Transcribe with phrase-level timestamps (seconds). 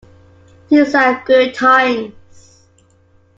[0.69, 2.63] These are good times.